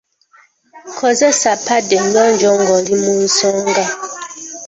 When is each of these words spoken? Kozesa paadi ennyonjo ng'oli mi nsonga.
Kozesa 0.97 1.51
paadi 1.65 1.95
ennyonjo 2.01 2.49
ng'oli 2.61 2.95
mi 3.03 3.13
nsonga. 3.25 3.85